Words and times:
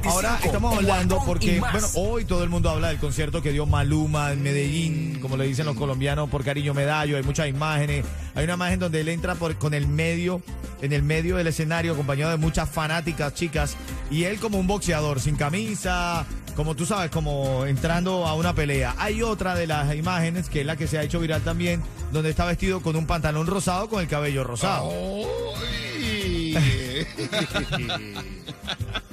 Ritmo 0.00 0.10
95. 0.10 0.10
Ahora 0.10 0.40
estamos 0.42 0.76
hablando 0.76 1.22
porque, 1.24 1.60
bueno, 1.60 1.86
hoy 1.94 2.24
todo 2.24 2.42
el 2.42 2.48
mundo 2.48 2.70
habla 2.70 2.88
del 2.88 2.98
concierto 2.98 3.42
que 3.42 3.52
dio 3.52 3.66
Maluma 3.66 4.32
en 4.32 4.42
Medellín, 4.42 5.18
como 5.20 5.36
le 5.36 5.44
dicen 5.44 5.66
los 5.66 5.76
colombianos, 5.76 6.30
por 6.30 6.42
cariño 6.44 6.74
medallo. 6.74 7.16
Hay 7.16 7.22
muchas 7.22 7.48
imágenes. 7.48 8.04
Hay 8.34 8.44
una 8.44 8.54
imagen 8.54 8.80
donde 8.80 9.00
él 9.00 9.08
entra 9.08 9.34
por, 9.34 9.56
con 9.56 9.74
el 9.74 9.86
medio, 9.86 10.40
en 10.80 10.92
el 10.92 11.02
medio 11.02 11.36
del 11.36 11.46
escenario, 11.48 11.92
acompañado 11.92 12.30
de 12.30 12.38
muchas 12.38 12.68
fanáticas 12.68 13.34
chicas. 13.34 13.76
Y 14.10 14.24
él 14.24 14.38
como 14.40 14.58
un 14.58 14.66
boxeador, 14.66 15.20
sin 15.20 15.36
camisa, 15.36 16.24
como 16.56 16.74
tú 16.74 16.86
sabes, 16.86 17.10
como 17.10 17.66
entrando 17.66 18.26
a 18.26 18.34
una 18.34 18.54
pelea. 18.54 18.94
Hay 18.98 19.22
otra 19.22 19.54
de 19.54 19.66
las 19.66 19.94
imágenes, 19.94 20.48
que 20.48 20.60
es 20.60 20.66
la 20.66 20.76
que 20.76 20.86
se 20.86 20.98
ha 20.98 21.02
hecho 21.02 21.20
viral 21.20 21.42
también, 21.42 21.82
donde 22.12 22.30
está 22.30 22.46
vestido 22.46 22.80
con 22.80 22.96
un 22.96 23.06
pantalón 23.06 23.46
rosado 23.46 23.88
con 23.88 24.00
el 24.00 24.08
cabello 24.08 24.44
rosado. 24.44 24.90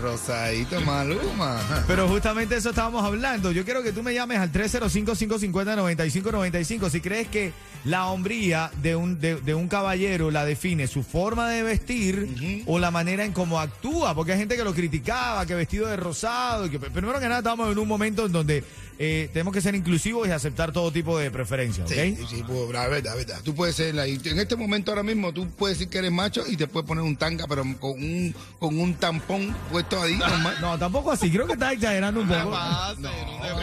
Rosadito 0.00 0.80
Maluma. 0.82 1.58
Pero 1.86 2.08
justamente 2.08 2.56
eso 2.56 2.70
estábamos 2.70 3.04
hablando. 3.04 3.52
Yo 3.52 3.64
quiero 3.64 3.82
que 3.82 3.92
tú 3.92 4.02
me 4.02 4.14
llames 4.14 4.38
al 4.38 4.52
305-550-9595 4.52 6.90
si 6.90 7.00
crees 7.00 7.28
que 7.28 7.52
la 7.84 8.06
hombría 8.06 8.70
de 8.82 8.96
un, 8.96 9.20
de, 9.20 9.36
de 9.36 9.54
un 9.54 9.68
caballero 9.68 10.30
la 10.30 10.44
define 10.44 10.86
su 10.86 11.02
forma 11.02 11.48
de 11.50 11.62
vestir 11.62 12.62
o 12.66 12.78
la 12.78 12.90
manera 12.90 13.24
en 13.24 13.32
cómo 13.32 13.60
actúa. 13.60 14.14
Porque 14.14 14.32
hay 14.32 14.38
gente 14.38 14.56
que 14.56 14.64
lo 14.64 14.74
criticaba, 14.74 15.46
que 15.46 15.54
vestido 15.54 15.86
de 15.86 15.96
rosado. 15.96 16.66
Y 16.66 16.70
que, 16.70 16.78
primero 16.78 17.18
que 17.18 17.28
nada, 17.28 17.38
estamos 17.38 17.70
en 17.70 17.78
un 17.78 17.88
momento 17.88 18.26
en 18.26 18.32
donde 18.32 18.64
eh, 18.98 19.28
tenemos 19.32 19.52
que 19.52 19.60
ser 19.60 19.74
inclusivos 19.74 20.26
y 20.26 20.30
aceptar 20.30 20.72
todo 20.72 20.90
tipo 20.90 21.18
de 21.18 21.30
preferencias. 21.30 21.86
¿ok? 21.90 21.94
Sí, 21.96 22.18
sí, 22.30 22.44
pues, 22.46 22.70
la 22.70 22.88
verdad, 22.88 23.10
la 23.10 23.14
verdad. 23.16 23.40
Tú 23.44 23.54
puedes 23.54 23.76
ser, 23.76 23.94
la- 23.94 24.06
en 24.06 24.38
este 24.38 24.56
momento 24.56 24.90
ahora 24.90 25.02
mismo, 25.02 25.32
tú 25.32 25.48
puedes 25.50 25.78
decir 25.78 25.90
que 25.90 25.98
eres 25.98 26.12
macho 26.12 26.44
y 26.46 26.56
te 26.56 26.66
puedes 26.66 26.86
poner 26.86 27.04
un 27.04 27.16
tanga, 27.16 27.46
pero 27.46 27.62
con 27.78 27.90
un, 27.92 28.34
con 28.58 28.78
un 28.78 28.94
tampón 28.94 29.54
puesto 29.70 30.00
ahí, 30.00 30.14
normal. 30.18 30.56
No, 30.60 30.78
tampoco 30.78 31.12
así. 31.12 31.30
Creo 31.30 31.46
que 31.46 31.52
estás 31.54 31.72
exagerando 31.74 32.20
un 32.20 32.28
poco. 32.28 32.50
No, 32.50 32.94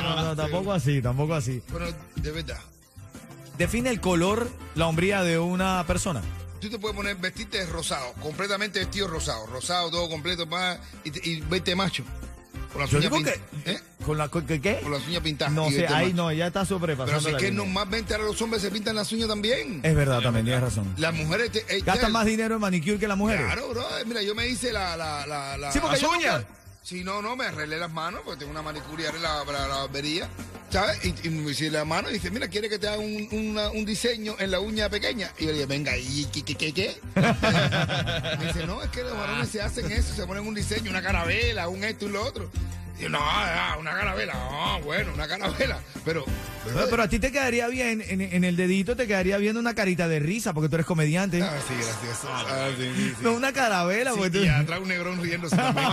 No, 0.01 0.23
no, 0.23 0.35
tampoco 0.35 0.71
así, 0.73 1.01
tampoco 1.01 1.33
así. 1.33 1.61
Pero 1.71 1.87
de 2.15 2.31
verdad, 2.31 2.59
Define 3.57 3.89
el 3.91 4.01
color, 4.01 4.49
la 4.75 4.87
hombría 4.87 5.21
de 5.23 5.37
una 5.37 5.83
persona. 5.85 6.21
tú 6.59 6.69
te 6.71 6.79
puedes 6.79 6.95
poner, 6.95 7.15
vestirte 7.17 7.63
rosado, 7.67 8.13
completamente 8.21 8.79
vestido 8.79 9.07
rosado, 9.07 9.45
rosado, 9.45 9.91
todo 9.91 10.09
completo, 10.09 10.49
pa, 10.49 10.79
y, 11.03 11.29
y 11.29 11.41
verte 11.41 11.75
macho. 11.75 12.03
Con 12.71 12.81
las 12.81 12.89
Yo 12.89 12.99
digo 12.99 13.21
que. 13.21 13.39
¿eh? 13.65 13.79
¿Con 14.05 14.17
la 14.17 14.27
con- 14.29 14.45
qué? 14.45 14.79
Con 14.83 14.91
las 14.91 15.07
uñas 15.07 15.21
pintadas. 15.21 15.53
No 15.53 15.67
y 15.69 15.73
sé, 15.73 15.77
verte 15.81 15.93
ahí 15.95 16.13
no, 16.13 16.31
ya 16.31 16.47
está 16.47 16.65
sobrepasando. 16.65 17.11
Pero 17.11 17.19
si 17.21 17.27
es 17.27 17.33
la 17.33 17.39
que 17.39 17.45
línea. 17.51 17.63
normalmente 17.65 18.13
ahora 18.13 18.25
los 18.27 18.41
hombres 18.41 18.61
se 18.61 18.71
pintan 18.71 18.95
las 18.95 19.11
uñas 19.11 19.27
también. 19.27 19.79
Es 19.83 19.95
verdad, 19.95 20.21
también 20.21 20.45
tienes 20.45 20.61
razón. 20.61 20.93
Las 20.97 21.13
mujeres 21.13 21.51
te, 21.51 21.59
eh, 21.69 21.81
Gastan 21.85 22.11
más 22.11 22.25
dinero 22.25 22.55
en 22.55 22.61
manicure 22.61 22.97
que 22.99 23.07
las 23.07 23.17
mujeres. 23.17 23.45
Claro, 23.45 23.69
bro. 23.69 23.85
Mira, 24.05 24.21
yo 24.21 24.35
me 24.35 24.47
hice 24.47 24.71
la. 24.73 24.95
la, 24.97 25.25
la, 25.25 25.57
la 25.57 25.71
Sí, 25.71 25.79
porque 25.79 26.01
las 26.01 26.11
uñas. 26.11 26.43
Sí, 26.83 27.01
no, 27.05 27.21
no, 27.21 27.37
me 27.37 27.45
arreglé 27.45 27.77
las 27.77 27.89
manos 27.93 28.19
porque 28.25 28.39
tengo 28.39 28.51
una 28.51 28.61
manicuria 28.61 29.09
en 29.09 29.21
la, 29.21 29.43
para 29.45 29.69
la 29.69 29.75
barbería. 29.77 30.27
¿Sabes? 30.69 30.97
Y, 31.05 31.27
y 31.27 31.29
me 31.29 31.51
hice 31.51 31.71
la 31.71 31.85
mano 31.85 32.09
y 32.09 32.13
dice, 32.13 32.29
mira, 32.29 32.49
¿quiere 32.49 32.67
que 32.67 32.77
te 32.77 32.87
haga 32.89 32.97
un, 32.97 33.29
una- 33.31 33.69
un 33.69 33.85
diseño 33.85 34.35
en 34.39 34.51
la 34.51 34.59
uña 34.59 34.89
pequeña? 34.89 35.31
Y 35.37 35.43
yo 35.45 35.47
le 35.51 35.53
dije, 35.53 35.65
venga, 35.67 35.95
¿y 35.95 36.25
qué, 36.25 36.41
qué, 36.43 36.55
qué? 36.55 36.73
qué? 36.73 36.97
me 38.39 38.45
dice, 38.47 38.65
no, 38.67 38.81
es 38.81 38.89
que 38.89 39.03
los 39.03 39.15
varones 39.15 39.49
se 39.49 39.61
hacen 39.61 39.89
eso, 39.91 40.13
se 40.13 40.25
ponen 40.25 40.45
un 40.45 40.55
diseño, 40.55 40.89
una 40.89 41.01
carabela, 41.01 41.67
un 41.69 41.83
esto 41.83 42.05
y 42.05 42.09
lo 42.09 42.25
otro. 42.25 42.49
No, 43.09 43.19
ah, 43.21 43.75
una 43.79 43.91
carabela, 43.91 44.33
ah, 44.35 44.79
bueno, 44.83 45.11
una 45.13 45.27
carabela. 45.27 45.79
Pero, 46.05 46.23
Pero, 46.63 46.87
pero 46.89 47.03
a 47.03 47.07
ti 47.09 47.19
te 47.19 47.31
quedaría 47.31 47.67
bien, 47.67 48.01
en, 48.07 48.21
en 48.21 48.43
el 48.43 48.55
dedito 48.55 48.95
te 48.95 49.07
quedaría 49.07 49.37
bien 49.37 49.57
una 49.57 49.73
carita 49.75 50.07
de 50.07 50.19
risa 50.19 50.53
porque 50.53 50.69
tú 50.69 50.75
eres 50.75 50.85
comediante. 50.85 51.41
Ah, 51.41 51.57
sí, 51.67 51.73
gracias. 51.75 52.21
Ah, 52.25 52.69
sí, 52.77 52.89
sí, 52.95 53.09
sí. 53.09 53.15
No 53.21 53.33
una 53.33 53.51
carabela, 53.51 54.11
Sí, 54.11 54.17
porque 54.17 54.37
tú- 54.39 54.45
y 54.45 54.47
atrás 54.47 54.79
un 54.79 54.87
negrón 54.87 55.21
riéndose 55.21 55.55
también. 55.55 55.85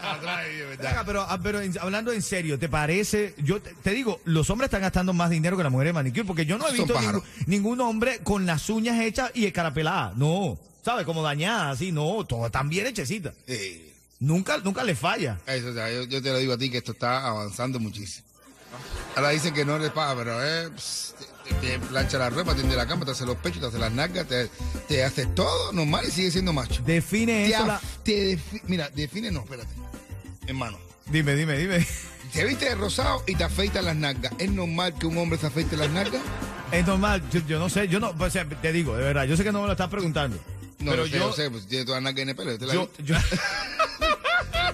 atrás, 0.00 0.44
de 0.46 0.64
verdad. 0.64 1.02
pero, 1.04 1.22
ah, 1.28 1.38
pero 1.42 1.60
hablando 1.80 2.12
en 2.12 2.22
serio, 2.22 2.58
¿te 2.58 2.68
parece? 2.68 3.34
Yo 3.38 3.60
te, 3.60 3.74
te 3.74 3.90
digo, 3.90 4.20
los 4.24 4.48
hombres 4.50 4.68
están 4.68 4.82
gastando 4.82 5.12
más 5.12 5.28
dinero 5.30 5.56
que 5.56 5.62
las 5.64 5.72
mujeres 5.72 5.90
de 5.90 5.94
manicure 5.94 6.24
porque 6.24 6.46
yo 6.46 6.56
no 6.56 6.68
he 6.68 6.72
visto 6.72 6.98
ningún, 7.00 7.22
ningún 7.46 7.80
hombre 7.80 8.20
con 8.22 8.46
las 8.46 8.70
uñas 8.70 9.00
hechas 9.00 9.30
y 9.34 9.44
escarapeladas. 9.46 10.16
No, 10.16 10.58
¿sabes? 10.82 11.04
Como 11.04 11.22
dañadas, 11.22 11.74
así, 11.76 11.92
no, 11.92 12.24
todas 12.24 12.46
están 12.46 12.68
bien 12.68 12.86
hechecitas. 12.86 13.34
Sí. 13.46 13.92
Nunca, 14.20 14.58
nunca 14.58 14.82
le 14.84 14.94
falla. 14.94 15.38
Eso, 15.46 15.68
o 15.68 15.74
sea, 15.74 15.90
yo, 15.92 16.04
yo 16.04 16.22
te 16.22 16.30
lo 16.30 16.38
digo 16.38 16.54
a 16.54 16.58
ti 16.58 16.70
que 16.70 16.78
esto 16.78 16.92
está 16.92 17.26
avanzando 17.26 17.78
muchísimo. 17.78 18.26
Ahora 19.14 19.30
dicen 19.30 19.54
que 19.54 19.64
no 19.64 19.76
eres 19.76 19.90
paga, 19.90 20.14
pero 20.16 20.44
eh, 20.44 20.68
pss, 20.74 21.14
te, 21.48 21.54
te 21.66 21.78
plancha 21.78 22.18
la 22.18 22.28
ropa, 22.30 22.54
tiende 22.54 22.76
la 22.76 22.86
cama, 22.86 23.04
te 23.04 23.12
hace 23.12 23.24
los 23.24 23.36
pechos, 23.36 23.60
te 23.60 23.66
hace 23.68 23.78
las 23.78 23.92
nalgas, 23.92 24.26
te, 24.26 24.50
te 24.88 25.04
haces 25.04 25.34
todo 25.34 25.72
normal 25.72 26.04
y 26.06 26.10
sigue 26.10 26.30
siendo 26.30 26.52
macho. 26.52 26.82
Define 26.84 27.32
Te 27.32 27.46
eso. 27.54 27.62
af- 27.64 27.66
la- 27.66 27.80
defi- 28.04 28.62
mira, 28.66 28.90
define, 28.90 29.30
no, 29.30 29.40
espérate. 29.40 29.70
Hermano, 30.46 30.78
Dime, 31.06 31.34
dime, 31.36 31.56
dime. 31.56 31.86
te 32.32 32.44
viste 32.44 32.64
de 32.66 32.74
rosado 32.74 33.22
y 33.26 33.34
te 33.36 33.44
afeitas 33.44 33.84
las 33.84 33.96
nalgas. 33.96 34.32
¿Es 34.38 34.50
normal 34.50 34.94
que 34.98 35.06
un 35.06 35.16
hombre 35.18 35.38
se 35.38 35.46
afeite 35.46 35.76
las 35.76 35.88
nalgas? 35.90 36.20
Es 36.72 36.84
normal, 36.86 37.22
yo, 37.30 37.40
yo 37.46 37.58
no 37.60 37.68
sé, 37.68 37.86
yo 37.88 38.00
no, 38.00 38.12
o 38.18 38.30
sea, 38.30 38.46
te 38.48 38.72
digo, 38.72 38.96
de 38.96 39.04
verdad, 39.04 39.24
yo 39.24 39.36
sé 39.36 39.44
que 39.44 39.52
no 39.52 39.60
me 39.60 39.66
lo 39.66 39.72
estás 39.72 39.88
preguntando. 39.88 40.36
No 40.80 40.90
pero 40.90 41.04
lo 41.04 41.08
sé, 41.10 41.16
yo, 41.18 41.32
sé, 41.32 41.50
pues 41.50 41.66
tiene 41.66 41.84
todas 41.84 42.02
las 42.02 42.12
nalgas 42.12 42.22
en 42.24 42.28
el 42.30 42.36
pelo. 42.36 42.50
yo 42.52 42.58
te 42.58 42.66
la 42.66 42.74
yo, 42.74 42.90
yo- 42.98 43.14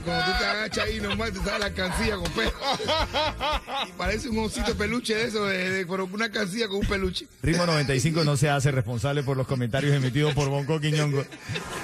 Cuando 0.05 0.25
tú 0.25 0.39
te 0.39 0.45
agachas 0.45 0.85
ahí 0.87 1.01
normal, 1.01 1.33
te 1.33 1.39
sale 1.41 1.59
la 1.61 1.67
alcancía 1.67 2.17
con 2.17 2.31
pelo. 2.33 2.53
Y 3.89 3.93
parece 3.93 4.29
un 4.29 4.39
osito 4.39 4.75
peluche 4.77 5.15
de 5.15 5.25
eso, 5.25 5.45
de, 5.47 5.71
de- 5.71 5.87
pero 5.87 6.05
una 6.07 6.25
alcancía 6.27 6.69
con 6.69 6.79
un 6.79 6.87
peluche. 6.87 7.27
Ritmo 7.43 7.67
95 7.67 8.25
no 8.25 8.37
se 8.37 8.49
hace 8.51 8.71
responsable 8.71 9.23
por 9.23 9.37
los 9.37 9.47
comentarios 9.47 9.95
emitidos 9.95 10.35
por 10.35 10.49
Bonco 10.49 10.81
Quiñongo. 10.81 11.25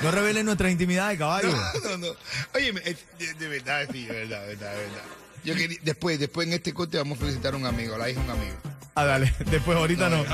No 0.02 0.10
revelen 0.10 0.46
nuestra 0.46 0.70
intimidad 0.70 1.08
de 1.10 1.18
caballo. 1.18 1.48
No, 1.50 1.90
no, 1.90 1.98
no. 1.98 2.06
Oye, 2.54 2.72
de, 2.72 3.34
de 3.34 3.48
verdad, 3.48 3.88
sí, 3.92 4.04
de 4.06 4.12
verdad, 4.12 4.40
de 4.42 4.46
verdad, 4.54 4.70
de 4.72 4.78
verdad. 4.82 5.02
Yo 5.44 5.54
quería, 5.54 5.78
después, 5.82 6.18
después 6.18 6.46
en 6.48 6.54
este 6.54 6.72
corte 6.74 6.98
vamos 6.98 7.18
a 7.18 7.20
felicitar 7.22 7.54
a 7.54 7.56
un 7.56 7.66
amigo, 7.66 7.94
a 7.94 7.98
la 7.98 8.10
hija 8.10 8.20
de 8.20 8.26
un 8.26 8.32
amigo. 8.32 8.56
Ah, 8.94 9.04
dale, 9.04 9.32
después 9.50 9.78
ahorita 9.78 10.08
no. 10.10 10.24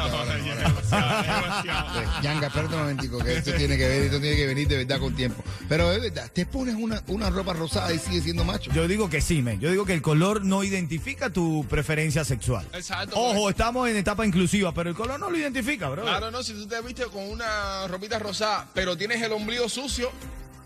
Yanga, 2.22 2.46
espérate 2.46 2.74
un 2.74 2.80
momentico, 2.80 3.18
que 3.18 3.34
esto 3.36 3.52
tiene 3.52 3.76
que 3.76 3.86
ver, 3.86 4.02
esto 4.04 4.18
tiene 4.20 4.36
que 4.36 4.46
venir 4.46 4.66
de 4.68 4.78
verdad 4.78 4.98
con 4.98 5.14
tiempo. 5.14 5.42
Pero 5.68 5.90
de 5.90 5.98
verdad, 5.98 6.30
te 6.32 6.44
pones 6.46 6.74
una, 6.74 7.02
una 7.06 7.30
ropa 7.30 7.52
rosada 7.54 7.92
y 7.92 7.98
sigues 7.98 8.24
siendo 8.24 8.44
macho. 8.44 8.70
Yo 8.72 8.86
digo 8.86 9.08
que 9.08 9.20
sí, 9.20 9.40
men. 9.42 9.60
Yo 9.60 9.70
digo 9.70 9.84
que 9.86 9.94
el 9.94 10.02
color 10.02 10.44
no 10.44 10.62
identifica 10.62 11.30
tu 11.30 11.64
preferencia 11.70 12.24
sexual. 12.24 12.66
Exacto. 12.74 13.16
Ojo, 13.18 13.48
estamos 13.50 13.88
en 13.88 13.96
etapa 13.96 14.26
inclusiva, 14.26 14.72
pero 14.74 14.90
el 14.90 14.96
color 14.96 15.18
no 15.18 15.30
lo 15.30 15.38
identifica, 15.38 15.88
bro. 15.88 16.02
Claro, 16.02 16.30
no, 16.30 16.42
si 16.42 16.52
tú 16.52 16.66
te 16.66 16.80
viste 16.82 17.04
con 17.06 17.22
una 17.30 17.86
ropita 17.88 18.18
rosada, 18.18 18.68
pero 18.74 18.96
tienes 18.96 19.22
el 19.22 19.32
ombligo 19.32 19.68
sucio. 19.68 20.10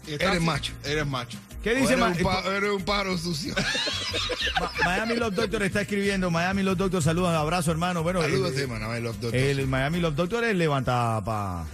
Eres 0.06 0.40
macho. 0.40 0.72
Eres 0.84 1.06
macho. 1.06 1.38
¿Qué 1.62 1.74
dice 1.74 1.94
un 1.96 2.14
pa- 2.22 2.42
eres 2.56 2.70
un 2.70 2.82
pájaro 2.82 3.18
sucio. 3.18 3.54
Ma- 4.60 4.72
Miami 4.84 5.16
Love 5.16 5.34
Doctor 5.34 5.62
está 5.64 5.82
escribiendo. 5.82 6.30
Miami 6.30 6.62
Love 6.62 6.78
Doctor, 6.78 7.02
saludos, 7.02 7.34
abrazo, 7.34 7.70
hermano. 7.70 8.02
Bueno, 8.02 8.22
Saludos, 8.22 8.52
el, 8.54 8.60
hermano, 8.60 8.90
a 8.90 8.98
los 9.00 9.20
dos. 9.20 9.34
el 9.34 9.66
Miami 9.66 10.00
Love 10.00 10.14
Doctor 10.14 10.44
es 10.44 10.56
levanta 10.56 11.20
pa. 11.24 11.66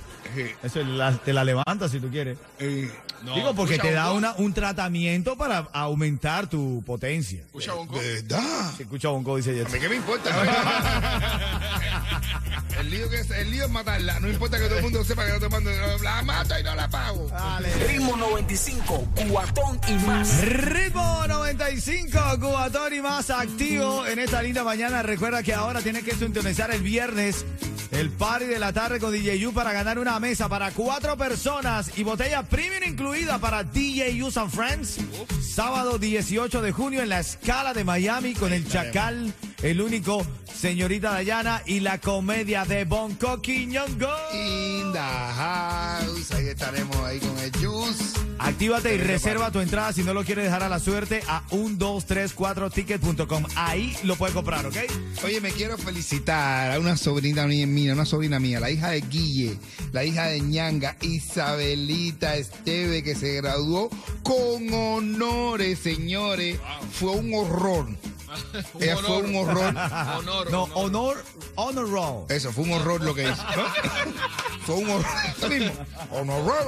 Eso 0.63 0.83
la- 0.85 1.13
te 1.17 1.33
la 1.33 1.45
levanta 1.45 1.89
si 1.89 2.01
tú 2.01 2.11
quieres. 2.11 2.39
No, 3.23 3.35
Digo, 3.35 3.55
porque 3.55 3.79
te 3.79 3.93
da 3.93 4.13
una, 4.13 4.35
un 4.35 4.53
tratamiento 4.53 5.37
para 5.37 5.59
aumentar 5.73 6.47
tu 6.49 6.83
potencia. 6.85 7.41
Escucha, 7.47 7.73
Bonco. 7.73 7.99
De 7.99 8.23
verdad. 8.23 8.73
Se 8.77 8.83
escucha 8.83 9.09
Bonco, 9.09 9.37
dice 9.37 9.51
¿A 9.51 9.55
Jets. 9.55 9.73
mí 9.73 9.79
qué 9.81 9.89
me 9.89 9.97
importa? 9.97 10.31
el, 12.81 12.91
lío 12.91 13.09
que 13.09 13.21
es, 13.21 13.31
el 13.31 13.51
lío 13.51 13.65
es 13.65 13.71
matarla. 13.71 14.21
No 14.21 14.29
importa 14.29 14.59
que 14.59 14.65
todo 14.67 14.77
el 14.77 14.83
mundo 14.83 15.05
sepa 15.05 15.25
que 15.25 15.33
la 15.33 15.41
tomando. 15.41 15.71
La 16.03 16.23
mato 16.23 16.59
y 16.59 16.63
no 16.63 16.75
la 16.75 16.89
pago. 16.89 17.31
Ritmo 17.89 18.17
95, 18.17 19.09
cuatón 19.31 19.81
y 19.89 19.93
más. 20.07 20.41
Ritmo 20.43 21.27
95, 21.27 22.19
Cubatón 22.41 22.95
y 22.95 23.01
más 23.01 23.31
activo 23.31 24.07
en 24.07 24.19
esta 24.19 24.43
linda 24.43 24.65
mañana. 24.65 25.03
Recuerda 25.03 25.43
que 25.43 25.55
ahora 25.55 25.81
tienes 25.81 26.05
que 26.05 26.15
sintonizar 26.15 26.71
el 26.73 26.83
viernes 26.83 27.45
el 27.95 28.11
party 28.11 28.47
de 28.47 28.59
la 28.59 28.73
tarde 28.73 28.99
con 28.99 29.13
DJ 29.13 29.47
U 29.47 29.53
para 29.53 29.73
ganar 29.73 29.99
una 29.99 30.19
mesa 30.19 30.49
para 30.49 30.73
cuatro 30.73 31.17
personas 31.17 31.97
y 31.97 32.03
botella 32.03 32.43
premium 32.43 32.83
incluida 32.85 33.39
para 33.39 33.63
DJ 33.63 34.21
U 34.23 34.31
and 34.35 34.51
Friends. 34.51 34.99
Sábado 35.41 35.99
18 35.99 36.61
de 36.61 36.73
junio 36.73 37.03
en 37.03 37.09
la 37.09 37.21
escala 37.21 37.73
de 37.73 37.85
Miami 37.85 38.35
con 38.35 38.53
el 38.53 38.69
Chacal, 38.69 39.33
el 39.65 39.81
único, 39.81 40.25
señorita 40.55 41.13
Dayana 41.13 41.63
y 41.65 41.81
la 41.81 41.99
comedia 41.99 42.67
de 42.67 42.85
Bonco 42.85 43.41
Quiñongo. 43.41 44.13
In 44.35 44.93
the 44.93 44.99
house. 44.99 46.33
Ahí 46.33 46.49
estaremos 46.49 46.95
ahí 46.99 47.19
con 47.19 47.39
el 47.39 47.51
juice. 47.53 48.21
Actívate 48.39 48.95
y 48.95 48.99
reserva 48.99 49.51
tu 49.51 49.61
entrada 49.61 49.95
si 49.95 50.03
no 50.03 50.13
lo 50.13 50.23
quieres 50.23 50.45
dejar 50.45 50.65
a 50.65 50.69
la 50.69 50.79
suerte 50.81 51.23
a 51.29 51.43
1234ticket.com. 51.49 53.45
Ahí 53.57 53.97
lo 54.03 54.17
puedes 54.17 54.35
comprar, 54.35 54.67
¿ok? 54.67 54.77
Oye, 55.25 55.41
me 55.41 55.51
quiero 55.51 55.79
felicitar 55.79 56.71
a 56.73 56.79
una 56.79 56.99
sobrina 56.99 57.47
mía, 57.47 57.95
una 57.95 58.05
sobrina 58.05 58.39
mía, 58.39 58.61
la 58.61 58.71
hija 58.71 58.91
de 58.91 59.01
Guille, 59.01 59.59
la 59.93 60.05
hija 60.05 60.27
de 60.27 60.41
Ñanga, 60.41 60.99
Isabelita 61.01 62.37
Esteve, 62.37 63.03
que 63.03 63.15
se 63.15 63.33
graduó 63.37 63.89
con 64.23 64.71
honores, 64.75 65.79
señores. 65.79 66.59
Fue 66.93 67.13
un 67.13 67.33
horror. 67.33 67.89
Ella 68.81 68.97
fue 68.97 69.23
un 69.23 69.37
horror. 69.37 69.75
Honor. 70.19 70.51
No, 70.51 70.65
honor. 70.75 71.25
honor, 71.55 71.91
roll. 71.91 72.27
Eso, 72.29 72.53
fue 72.53 72.65
un 72.65 72.73
horror 72.73 73.03
lo 73.03 73.15
que 73.15 73.25
hizo. 73.25 73.35
fue 74.67 74.77
un 74.77 74.91
horror. 74.91 75.07
Honor. 76.11 76.65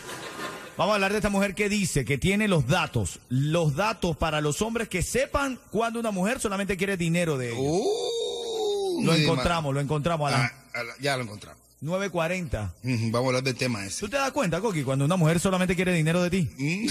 Vamos 0.78 0.92
a 0.92 0.95
hablar 0.95 1.12
de 1.12 1.19
esta 1.19 1.30
mujer 1.30 1.56
que 1.56 1.69
dice 1.69 2.04
que 2.04 2.18
tiene 2.18 2.50
los 2.50 2.68
datos, 2.68 3.21
los 3.30 3.75
datos 3.75 4.18
para 4.18 4.42
los 4.42 4.62
hombres 4.62 4.89
que 4.89 5.01
sepan 5.04 5.57
cuando 5.71 6.01
una 6.01 6.12
mujer 6.12 6.42
solamente 6.42 6.75
quiere 6.75 6.98
dinero 6.98 7.38
de 7.38 7.54
ellos. 7.54 7.62
Uh, 7.62 9.06
lo 9.06 9.16
encontramos, 9.16 9.74
lo 9.74 9.80
encontramos 9.80 10.33
Ah, 10.33 10.51
ya 11.00 11.16
lo 11.16 11.24
encontramos. 11.24 11.65
9.40. 11.81 12.72
Ujú, 12.83 13.12
Vamos 13.12 13.16
a 13.16 13.27
hablar 13.30 13.44
del 13.44 13.56
tema 13.56 13.86
ese. 13.86 14.00
¿Tú 14.01 14.10
te 14.10 14.18
das 14.18 14.31
cuenta, 14.31 14.60
Coqui, 14.62 14.83
cuando 14.83 15.06
una 15.06 15.16
mujer 15.18 15.39
solamente 15.39 15.75
quiere 15.75 15.94
dinero 15.94 16.22
de 16.24 16.30
ti? 16.30 16.50
Mm. 16.57 16.88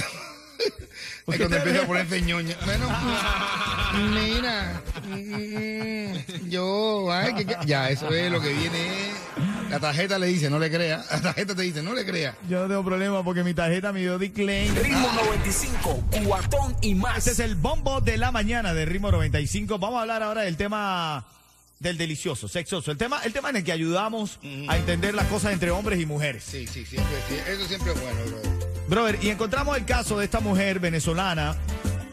¿Por 1.24 1.34
Es 1.34 1.40
cuando 1.40 1.48
te 1.48 1.56
empieza 1.56 1.82
a 1.82 1.86
ponerse 1.86 2.22
ñoña. 2.22 2.56
Bueno, 2.64 2.86
mira, 4.14 4.82
mm, 5.08 6.48
yo, 6.48 7.10
ay, 7.12 7.34
que- 7.34 7.46
que- 7.46 7.56
ya, 7.66 7.90
eso 7.90 8.08
es 8.10 8.30
lo 8.30 8.40
que 8.40 8.52
viene. 8.52 8.88
La 9.70 9.80
tarjeta 9.80 10.18
le 10.18 10.26
dice, 10.28 10.48
no 10.50 10.58
le 10.60 10.70
crea. 10.70 11.04
La 11.10 11.20
tarjeta 11.20 11.54
te 11.56 11.62
dice, 11.62 11.82
no 11.82 11.94
le 11.94 12.04
crea. 12.04 12.36
Yo 12.48 12.60
no 12.60 12.68
tengo 12.68 12.84
problema 12.84 13.24
porque 13.24 13.42
mi 13.42 13.54
tarjeta 13.54 13.92
me 13.92 14.00
dio 14.00 14.18
decline. 14.18 14.70
Ritmo 14.80 15.10
95, 15.24 16.04
cuatón 16.26 16.76
y 16.82 16.94
más. 16.94 17.18
Este 17.18 17.30
es 17.32 17.38
el 17.40 17.56
bombo 17.56 18.00
de 18.00 18.16
la 18.16 18.30
mañana 18.30 18.72
de 18.74 18.84
Ritmo 18.84 19.10
95. 19.10 19.78
Vamos 19.78 19.98
a 19.98 20.02
hablar 20.02 20.22
ahora 20.22 20.42
del 20.42 20.56
tema 20.56 21.24
del 21.84 21.98
delicioso, 21.98 22.48
sexoso. 22.48 22.90
El 22.90 22.96
tema, 22.96 23.20
el 23.24 23.32
tema 23.32 23.50
en 23.50 23.56
el 23.56 23.64
que 23.64 23.70
ayudamos 23.70 24.40
a 24.68 24.76
entender 24.76 25.14
las 25.14 25.26
cosas 25.26 25.52
entre 25.52 25.70
hombres 25.70 26.00
y 26.00 26.06
mujeres. 26.06 26.42
Sí, 26.42 26.66
sí, 26.66 26.84
siempre, 26.84 27.14
sí, 27.28 27.36
eso 27.46 27.68
siempre 27.68 27.92
es 27.92 28.00
bueno, 28.00 28.18
bro. 28.26 28.64
Brother, 28.88 29.18
y 29.22 29.28
encontramos 29.28 29.76
el 29.76 29.84
caso 29.84 30.18
de 30.18 30.24
esta 30.24 30.40
mujer 30.40 30.80
venezolana 30.80 31.56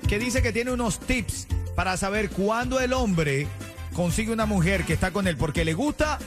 que 0.07 0.19
dice 0.19 0.41
que 0.41 0.51
tiene 0.51 0.71
unos 0.71 0.99
tips 0.99 1.47
para 1.73 1.95
saber 1.95 2.29
cuándo 2.29 2.81
el 2.81 2.91
hombre 2.91 3.47
consigue 3.93 4.33
una 4.33 4.45
mujer 4.45 4.83
que 4.83 4.93
está 4.93 5.11
con 5.11 5.25
él 5.25 5.37
porque 5.37 5.63
le 5.63 5.73
gusta 5.73 6.19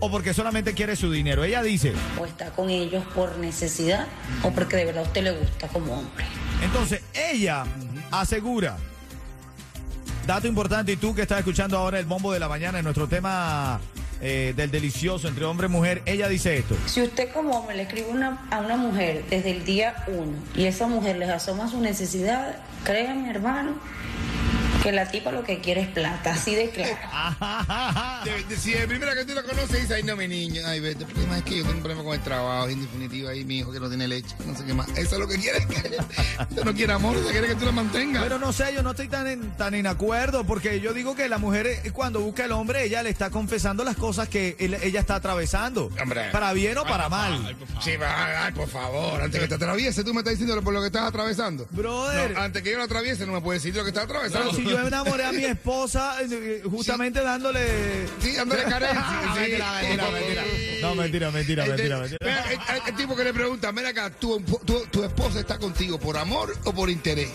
o 0.00 0.10
porque 0.10 0.32
solamente 0.32 0.72
quiere 0.72 0.96
su 0.96 1.10
dinero. 1.12 1.44
Ella 1.44 1.62
dice, 1.62 1.92
o 2.18 2.24
está 2.24 2.50
con 2.52 2.70
ellos 2.70 3.04
por 3.14 3.36
necesidad 3.36 4.06
o 4.42 4.50
porque 4.50 4.76
de 4.76 4.86
verdad 4.86 5.04
a 5.04 5.06
usted 5.06 5.22
le 5.24 5.32
gusta 5.32 5.68
como 5.68 5.92
hombre. 5.92 6.24
entonces 6.62 7.02
ella 7.12 7.64
asegura, 8.10 8.78
dato 10.28 10.46
importante, 10.46 10.92
y 10.92 10.96
tú 10.96 11.14
que 11.14 11.22
estás 11.22 11.38
escuchando 11.38 11.78
ahora 11.78 11.98
el 11.98 12.04
bombo 12.04 12.32
de 12.34 12.38
la 12.38 12.48
mañana 12.50 12.78
en 12.78 12.84
nuestro 12.84 13.08
tema 13.08 13.80
eh, 14.20 14.52
del 14.54 14.70
delicioso 14.70 15.26
entre 15.26 15.46
hombre 15.46 15.68
y 15.68 15.70
mujer, 15.70 16.02
ella 16.04 16.28
dice 16.28 16.58
esto. 16.58 16.76
Si 16.86 17.00
usted 17.00 17.32
como 17.32 17.56
hombre 17.58 17.76
le 17.76 17.82
escribe 17.84 18.08
una- 18.10 18.46
a 18.50 18.58
una 18.60 18.76
mujer 18.76 19.24
desde 19.30 19.52
el 19.52 19.64
día 19.64 20.04
uno 20.08 20.32
y 20.54 20.66
esa 20.66 20.86
mujer 20.86 21.16
les 21.16 21.30
asoma 21.30 21.66
su 21.68 21.80
necesidad, 21.80 22.56
créanme 22.84 23.30
hermano, 23.30 23.72
que 24.82 24.92
la 24.92 25.08
tipa 25.10 25.32
lo 25.32 25.42
que 25.44 25.60
quiere 25.60 25.82
es 25.82 25.88
plata, 25.88 26.32
así 26.32 26.54
de 26.54 26.70
claro. 26.70 26.96
De- 28.24 28.44
de- 28.44 28.56
si 28.56 28.72
de 28.72 28.86
primera 28.88 29.14
que 29.14 29.24
tú 29.24 29.34
la 29.34 29.42
conoces, 29.42 29.80
dice, 29.82 29.94
ay, 29.94 30.02
no, 30.02 30.16
mi 30.16 30.28
niño. 30.28 30.62
Ay, 30.66 30.80
vete, 30.80 31.04
el 31.04 31.10
problema 31.10 31.38
es 31.38 31.44
que 31.44 31.56
yo 31.58 31.62
tengo 31.62 31.76
un 31.76 31.80
problema 31.82 32.02
con 32.04 32.14
el 32.14 32.20
trabajo, 32.20 32.68
en 32.68 32.80
definitiva, 32.80 33.30
ahí 33.30 33.44
mi 33.44 33.58
hijo 33.58 33.72
que 33.72 33.80
no 33.80 33.88
tiene 33.88 34.08
leche, 34.08 34.34
no 34.46 34.56
sé 34.56 34.64
qué 34.64 34.74
más. 34.74 34.88
Eso 34.90 35.14
es 35.14 35.18
lo 35.18 35.28
que 35.28 35.36
quiere. 35.38 35.58
Ella 35.84 36.64
no 36.64 36.74
quiere 36.74 36.92
amor, 36.92 37.16
ella 37.16 37.30
quiere 37.30 37.48
que 37.48 37.54
tú 37.56 37.64
la 37.64 37.72
mantengas. 37.72 38.22
Pero 38.22 38.38
no 38.38 38.52
sé, 38.52 38.72
yo 38.74 38.82
no 38.82 38.90
estoy 38.90 39.08
tan 39.08 39.26
en, 39.26 39.56
tan 39.56 39.74
en 39.74 39.86
acuerdo 39.86 40.44
porque 40.44 40.80
yo 40.80 40.92
digo 40.92 41.14
que 41.14 41.28
la 41.28 41.38
mujer 41.38 41.66
eh, 41.66 41.90
cuando 41.92 42.20
busca 42.20 42.44
al 42.44 42.52
hombre, 42.52 42.84
ella 42.84 43.02
le 43.02 43.10
está 43.10 43.30
confesando 43.30 43.84
las 43.84 43.96
cosas 43.96 44.28
que 44.28 44.56
él- 44.58 44.74
ella 44.82 45.00
está 45.00 45.16
atravesando. 45.16 45.90
Hombre. 46.00 46.30
Para 46.30 46.52
bien 46.52 46.76
o 46.78 46.84
para 46.84 47.08
mal. 47.08 47.56
Sí, 47.82 47.92
ay, 48.04 48.52
por 48.52 48.68
favor, 48.68 49.20
antes 49.22 49.40
que 49.40 49.48
te 49.48 49.54
atraviese, 49.54 50.04
tú 50.04 50.12
me 50.14 50.20
estás 50.20 50.32
diciendo 50.38 50.62
por 50.62 50.72
lo 50.74 50.80
que 50.80 50.86
estás 50.86 51.04
atravesando. 51.08 51.66
Brother. 51.70 52.32
No, 52.32 52.40
antes 52.40 52.62
que 52.62 52.70
yo 52.72 52.78
lo 52.78 52.84
atraviese, 52.84 53.26
no 53.26 53.32
me 53.32 53.40
puedes 53.40 53.62
decir 53.62 53.76
lo 53.76 53.82
que 53.84 53.90
estás 53.90 54.04
atravesando. 54.04 54.52
Si 54.52 54.64
yo 54.70 54.86
enamoré 54.86 55.24
a 55.24 55.32
mi 55.32 55.44
esposa 55.44 56.20
eh, 56.22 56.26
eh, 56.30 56.62
justamente 56.70 57.20
dándole... 57.22 58.06
Sí, 58.20 58.36
ándale 58.36 58.62
carencia. 58.64 59.02
Ah, 59.04 59.34
sí. 59.34 59.40
mentira, 59.40 59.72
mentira, 59.80 60.10
mentira. 60.10 60.44
No, 60.82 60.94
mentira, 60.94 61.30
mentira, 61.30 61.64
El, 61.64 61.70
mentira, 61.70 61.96
el- 61.96 62.02
mentira. 62.02 62.44
el- 62.50 62.76
el- 62.76 62.82
el 62.88 62.94
tipo 62.96 63.16
que 63.16 63.24
le 63.24 63.34
pregunta, 63.34 63.72
mira 63.72 63.88
acá, 63.90 64.10
¿tu, 64.10 64.40
tu, 64.64 64.86
tu 64.86 65.04
esposa 65.04 65.40
está 65.40 65.58
contigo 65.58 65.98
por 65.98 66.16
amor 66.16 66.54
o 66.64 66.72
por 66.72 66.88
interés? 66.90 67.30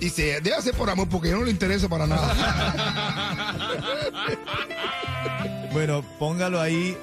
Dice, 0.00 0.40
debe 0.42 0.60
ser 0.60 0.74
por 0.74 0.90
amor 0.90 1.08
porque 1.08 1.30
yo 1.30 1.38
no 1.38 1.44
le 1.44 1.50
intereso 1.50 1.88
para 1.88 2.06
nada. 2.06 2.34
Bueno, 5.72 6.04
póngalo 6.20 6.60
ahí 6.60 6.96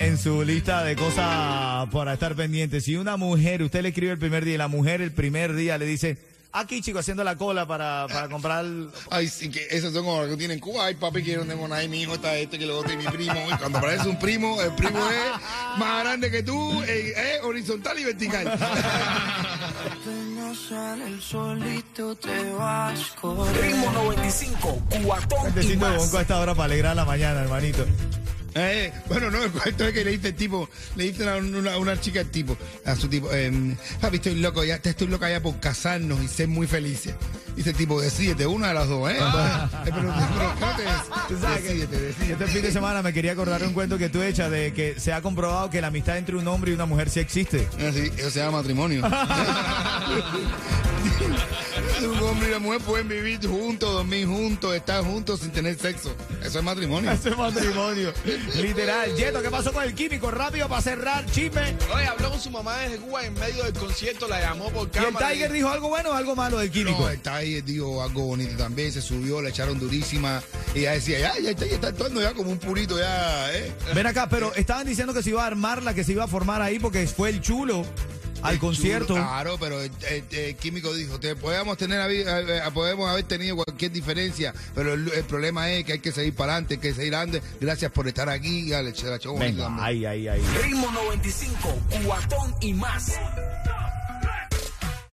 en 0.00 0.18
su 0.18 0.42
lista 0.42 0.82
de 0.82 0.96
cosas 0.96 1.88
para 1.92 2.14
estar 2.14 2.34
pendiente. 2.34 2.80
Si 2.80 2.96
una 2.96 3.16
mujer, 3.16 3.62
usted 3.62 3.82
le 3.82 3.90
escribe 3.90 4.12
el 4.12 4.18
primer 4.18 4.44
día 4.44 4.54
y 4.54 4.58
la 4.58 4.66
mujer 4.68 5.00
el 5.00 5.12
primer 5.12 5.54
día 5.54 5.78
le 5.78 5.86
dice, 5.86 6.16
aquí 6.52 6.80
chico, 6.80 6.98
haciendo 6.98 7.24
la 7.24 7.36
cola 7.36 7.66
para, 7.66 8.06
para 8.08 8.28
comprar... 8.28 8.64
Ay, 9.10 9.28
sí, 9.28 9.50
que 9.50 9.66
esos 9.70 9.92
son 9.92 10.04
como 10.04 10.20
los 10.22 10.30
que 10.30 10.36
tienen 10.36 10.56
en 10.56 10.60
Cuba. 10.60 10.86
Ay, 10.86 10.94
papi, 10.94 11.22
que 11.22 11.32
yo 11.32 11.44
no 11.44 11.46
tengo 11.46 11.68
nada. 11.68 11.82
y 11.82 11.88
mi 11.88 12.02
hijo 12.02 12.14
está 12.14 12.36
este, 12.36 12.58
que 12.58 12.66
lo 12.66 12.78
otro, 12.78 12.92
y 12.92 12.96
mi 12.96 13.04
primo. 13.04 13.34
Y 13.50 13.56
cuando 13.58 13.78
aparece 13.78 14.08
un 14.08 14.18
primo, 14.18 14.60
el 14.60 14.72
primo 14.74 14.98
es 14.98 15.78
más 15.78 16.04
grande 16.04 16.30
que 16.30 16.42
tú, 16.42 16.82
eh, 16.82 17.14
es 17.16 17.44
horizontal 17.44 17.98
y 17.98 18.04
vertical. 18.04 18.58
Sale 20.68 21.06
el 21.06 21.22
solito, 21.22 22.16
te 22.16 22.50
vas. 22.50 23.14
Ritmo 23.60 23.92
95, 23.92 24.82
cuatón 25.04 25.54
Necesito 25.54 25.96
bonco 25.96 26.18
a 26.18 26.22
esta 26.22 26.40
hora 26.40 26.54
para 26.54 26.64
alegrar 26.64 26.96
la 26.96 27.04
mañana, 27.04 27.40
hermanito. 27.40 27.86
Eh, 28.54 28.92
bueno, 29.08 29.30
no, 29.30 29.42
el 29.44 29.50
cuento 29.50 29.84
es 29.86 29.92
que 29.94 30.04
le 30.04 30.10
dice 30.12 30.32
tipo, 30.32 30.68
le 30.96 31.04
dice 31.04 31.28
a 31.28 31.36
una, 31.36 31.78
una 31.78 32.00
chica 32.00 32.20
al 32.20 32.30
tipo, 32.30 32.56
a 32.84 32.96
su 32.96 33.08
tipo, 33.08 33.28
eh, 33.32 33.76
papi, 34.00 34.16
estoy 34.16 34.34
loco, 34.36 34.64
ya 34.64 34.76
estoy 34.76 35.06
loca 35.06 35.30
ya 35.30 35.40
por 35.40 35.58
casarnos 35.60 36.20
y 36.22 36.28
ser 36.28 36.48
muy 36.48 36.66
felices. 36.66 37.14
Dice 37.56 37.70
el 37.70 37.76
tipo, 37.76 38.00
decídete, 38.00 38.46
una 38.46 38.68
de 38.68 38.74
las 38.74 38.88
dos, 38.88 39.10
¿eh? 39.10 39.16
Eh, 39.20 39.22
pero, 39.84 39.96
pero, 39.96 40.54
¿cómo 40.60 40.76
te 40.76 40.82
Tú 41.28 41.34
des- 41.34 41.42
sabes 41.42 41.60
que 41.62 41.68
decídete, 41.68 42.00
decídete. 42.00 42.32
Este 42.32 42.46
fin 42.46 42.62
de 42.62 42.72
semana 42.72 43.02
me 43.02 43.12
quería 43.12 43.32
acordar 43.32 43.60
de 43.60 43.66
un 43.68 43.72
cuento 43.74 43.98
que 43.98 44.08
tú 44.08 44.22
echas 44.22 44.50
de 44.50 44.72
que 44.72 44.98
se 44.98 45.12
ha 45.12 45.22
comprobado 45.22 45.70
que 45.70 45.80
la 45.80 45.88
amistad 45.88 46.16
entre 46.18 46.36
un 46.36 46.46
hombre 46.48 46.70
y 46.72 46.74
una 46.74 46.86
mujer 46.86 47.10
sí 47.10 47.20
existe. 47.20 47.68
Ah, 47.78 47.90
sí, 47.92 48.10
eso 48.16 48.30
se 48.30 48.40
llama 48.40 48.58
matrimonio. 48.58 49.02
Un 52.02 52.18
hombre 52.18 52.46
y 52.46 52.50
una 52.50 52.58
mujer 52.60 52.80
pueden 52.80 53.08
vivir 53.08 53.46
juntos, 53.46 53.92
dormir 53.92 54.26
juntos, 54.26 54.74
estar 54.74 55.04
juntos 55.04 55.40
sin 55.40 55.50
tener 55.50 55.78
sexo. 55.78 56.14
Eso 56.42 56.58
es 56.58 56.64
matrimonio. 56.64 57.10
Ese 57.10 57.30
matrimonio. 57.30 58.12
Literal. 58.56 59.14
Yeto, 59.16 59.42
¿qué 59.42 59.50
pasó 59.50 59.72
con 59.72 59.84
el 59.84 59.94
químico? 59.94 60.30
Rápido 60.30 60.68
para 60.68 60.80
cerrar, 60.80 61.26
chisme. 61.26 61.76
Oye, 61.94 62.06
habló 62.06 62.30
con 62.30 62.40
su 62.40 62.50
mamá 62.50 62.78
desde 62.78 62.96
Cuba 62.96 63.24
en 63.24 63.34
medio 63.34 63.64
del 63.64 63.74
concierto, 63.74 64.28
la 64.28 64.40
llamó 64.40 64.70
por 64.70 64.88
¿Y 64.94 64.98
el 64.98 65.04
cámara. 65.04 65.28
Tiger 65.28 65.52
dijo 65.52 65.68
algo 65.68 65.88
bueno 65.88 66.10
o 66.10 66.12
algo 66.14 66.34
malo 66.34 66.58
del 66.58 66.70
químico? 66.70 67.00
No, 67.00 67.08
el 67.10 67.20
Tiger 67.20 67.64
dijo 67.64 68.02
algo 68.02 68.22
bonito 68.24 68.56
también, 68.56 68.90
se 68.92 69.02
subió, 69.02 69.42
le 69.42 69.50
echaron 69.50 69.78
durísima 69.78 70.42
y 70.74 70.82
ya 70.82 70.92
decía, 70.92 71.18
ya, 71.18 71.38
ya 71.38 71.50
está, 71.50 71.66
ya 71.66 71.74
está 71.74 71.88
actuando 71.88 72.22
ya 72.22 72.32
como 72.32 72.50
un 72.50 72.58
purito, 72.58 72.98
ya, 72.98 73.54
eh. 73.54 73.72
Ven 73.94 74.06
acá, 74.06 74.28
pero 74.28 74.54
estaban 74.54 74.86
diciendo 74.86 75.12
que 75.12 75.22
se 75.22 75.30
iba 75.30 75.44
a 75.44 75.46
armar 75.46 75.82
la 75.82 75.92
que 75.94 76.04
se 76.04 76.12
iba 76.12 76.24
a 76.24 76.28
formar 76.28 76.62
ahí 76.62 76.78
porque 76.78 77.06
fue 77.06 77.28
el 77.28 77.40
chulo 77.40 77.84
al 78.42 78.54
El 78.54 78.58
concierto. 78.60 79.08
chulo, 79.08 79.20
claro, 79.22 79.56
pero 79.60 79.80
el, 79.82 79.90
el- 80.08 80.24
el 80.38 80.56
químico 80.56 80.94
dijo, 80.94 81.18
te, 81.20 81.36
podemos, 81.36 81.76
tener, 81.76 82.00
eh, 82.10 82.24
eh, 82.26 82.60
podemos 82.72 83.08
haber 83.08 83.24
tenido 83.24 83.56
cualquier 83.56 83.92
diferencia, 83.92 84.54
pero 84.74 84.94
el, 84.94 85.08
el 85.12 85.24
problema 85.24 85.70
es 85.70 85.84
que 85.84 85.92
hay 85.94 85.98
que 86.00 86.12
seguir 86.12 86.34
para 86.34 86.52
adelante, 86.54 86.74
hay 86.74 86.80
que 86.80 86.94
seguir 86.94 87.14
adelante. 87.14 87.42
Gracias 87.60 87.90
por 87.92 88.08
estar 88.08 88.28
aquí. 88.28 88.66
Ya, 88.68 88.82
le 88.82 88.90
eché 88.90 89.06
la 89.06 89.16
echó 89.16 89.32
bonito 89.32 89.68
Venga, 89.68 89.84
ahí, 89.84 90.04
ahí, 90.04 90.28
ahí. 90.28 90.42
Ritmo 90.62 90.90
95, 90.90 91.78
cuatón 92.04 92.54
y 92.60 92.74
más. 92.74 93.12